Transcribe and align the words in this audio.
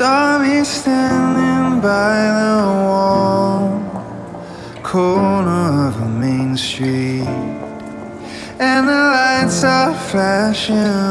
saw 0.00 0.38
me 0.38 0.64
standing 0.64 1.78
by 1.82 2.16
the 2.40 2.56
wall, 2.88 3.68
corner 4.82 5.88
of 5.88 6.00
a 6.00 6.08
main 6.08 6.56
street, 6.56 7.28
and 8.58 8.88
the 8.88 9.02
lights 9.16 9.62
are 9.62 9.94
flashing. 10.08 11.09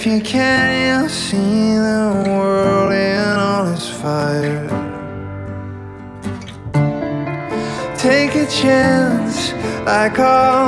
If 0.00 0.06
you 0.06 0.20
can, 0.22 1.02
you'll 1.02 1.10
see 1.10 1.74
the 1.74 2.24
world 2.26 2.90
in 2.90 3.38
all 3.38 3.70
its 3.70 3.86
fire. 3.86 4.66
Take 7.98 8.34
a 8.34 8.46
chance, 8.46 9.52
like 9.84 10.18
all. 10.18 10.59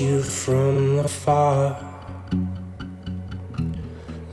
you 0.00 0.22
from 0.22 0.98
afar. 0.98 1.76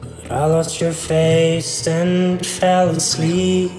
But 0.01 0.31
I 0.31 0.45
lost 0.45 0.81
your 0.81 0.92
face 0.94 1.88
and 1.88 2.45
fell 2.45 2.89
asleep. 2.89 3.71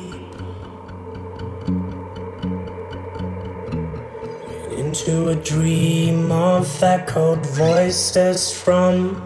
Into 4.77 5.29
a 5.29 5.37
dream 5.37 6.31
of 6.31 6.83
echoed 6.83 7.45
voices 7.47 8.53
from 8.53 9.24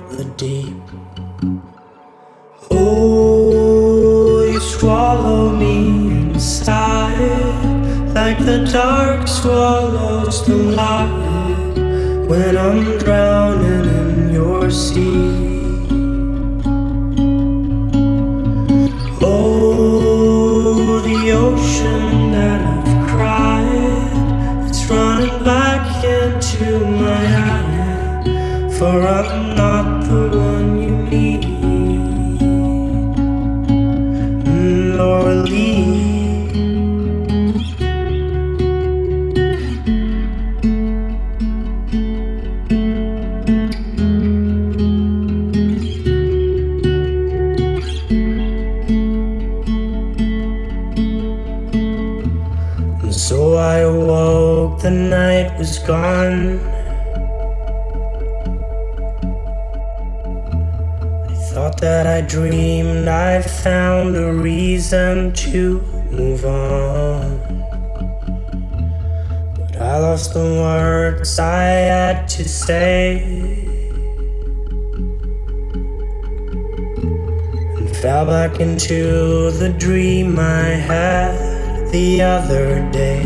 into 78.78 79.50
the 79.58 79.70
dream 79.70 80.38
I 80.38 80.66
had 80.90 81.90
the 81.90 82.22
other 82.22 82.88
day. 82.92 83.25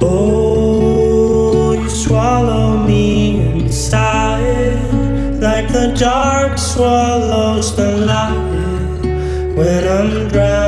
Oh, 0.00 1.72
you 1.72 1.90
swallow 1.90 2.78
me 2.78 3.42
inside 3.52 4.80
like 5.42 5.68
the 5.68 5.94
dark 5.98 6.56
swallows 6.56 7.76
the 7.76 7.98
light 8.06 9.54
when 9.54 9.86
I'm 9.86 10.28
drowning. 10.28 10.61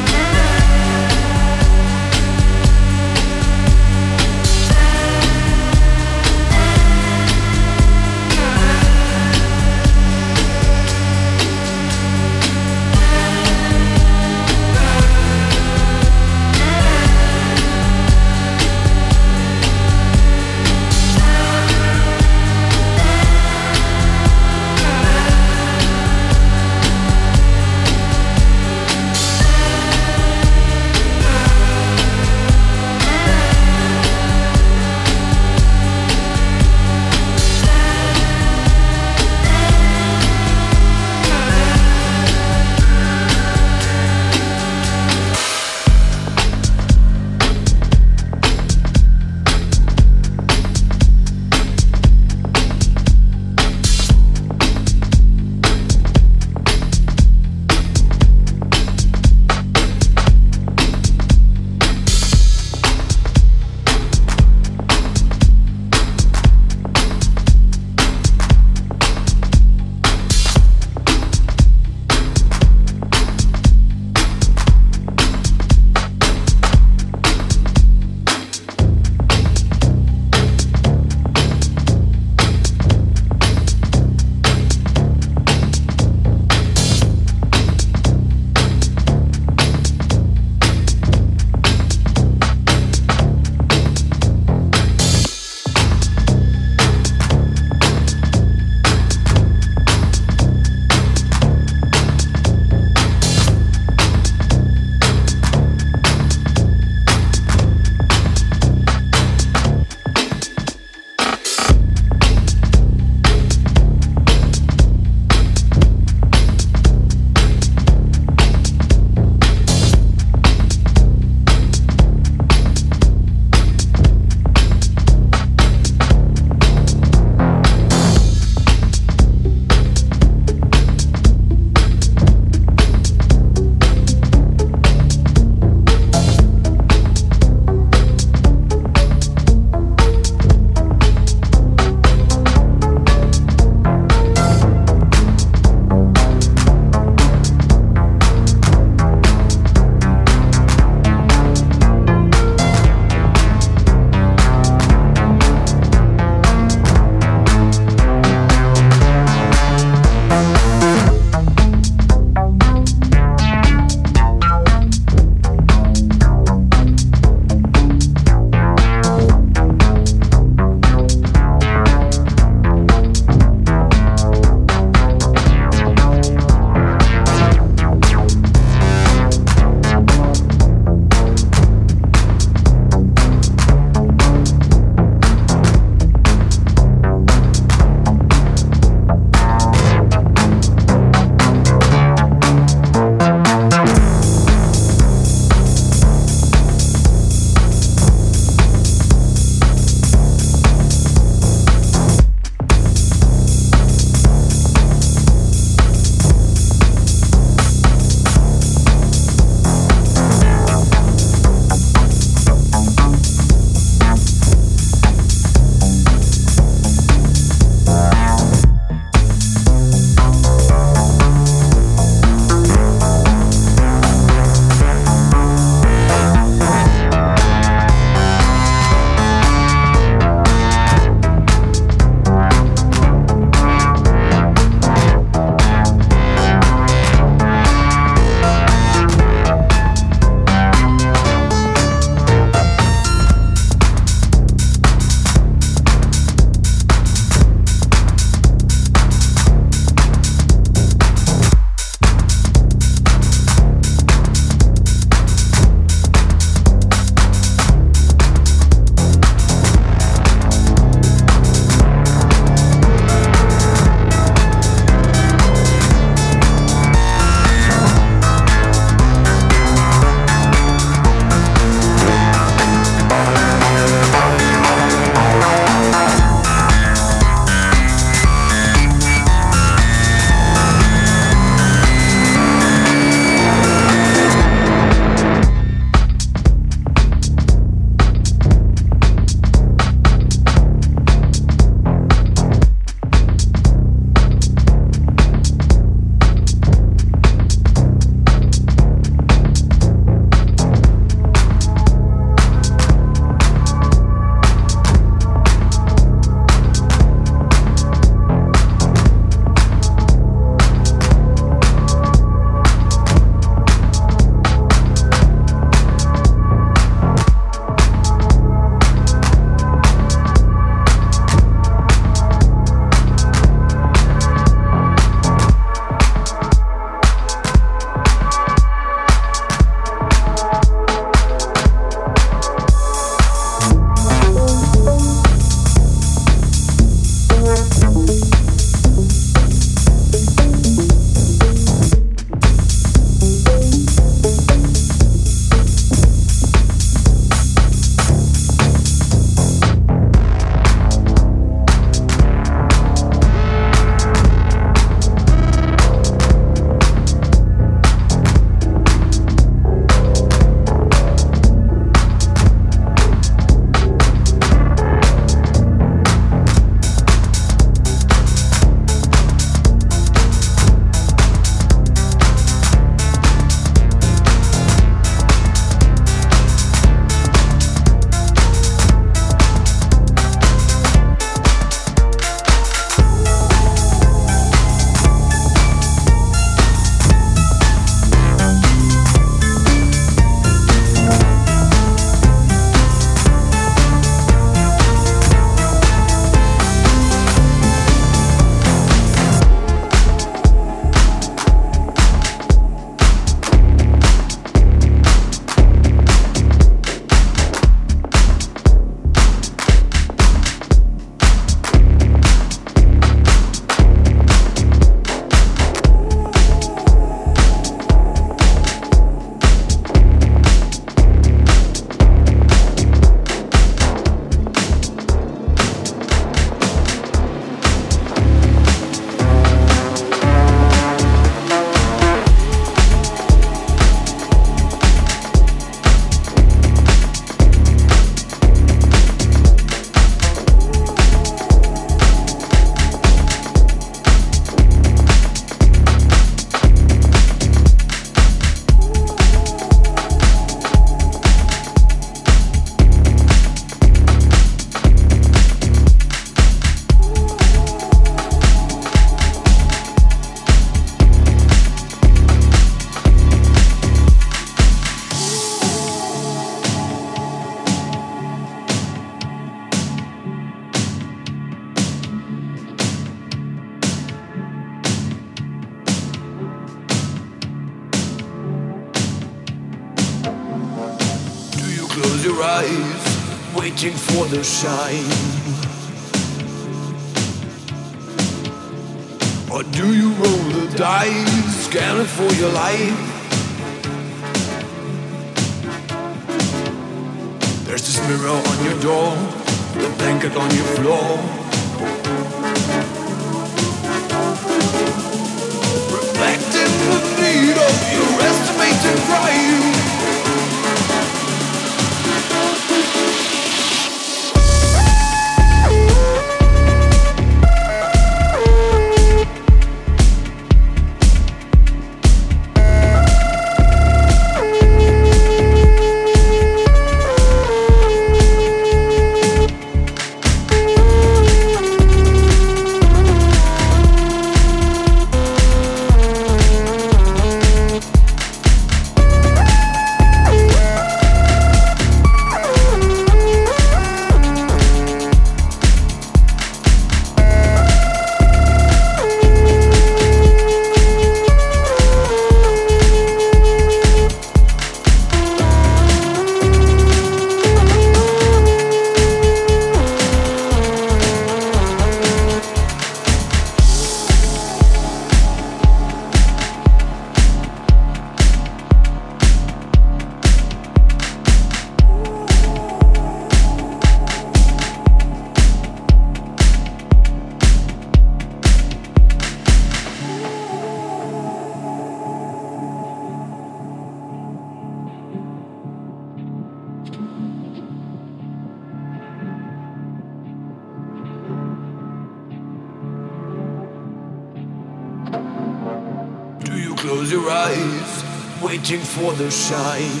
The 599.24 599.30
shine? 599.30 600.00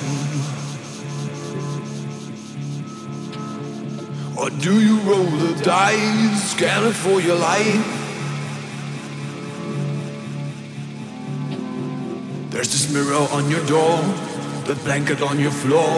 Or 4.36 4.50
do 4.50 4.80
you 4.80 4.98
roll 5.00 5.24
the 5.24 5.54
dice, 5.64 6.50
scanning 6.50 6.92
for 6.92 7.20
your 7.20 7.36
life? 7.36 7.86
There's 12.50 12.70
this 12.74 12.92
mirror 12.92 13.26
on 13.36 13.50
your 13.50 13.64
door, 13.66 13.96
the 14.66 14.74
blanket 14.84 15.22
on 15.22 15.40
your 15.40 15.52
floor. 15.52 15.93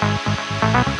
Música 0.00 0.97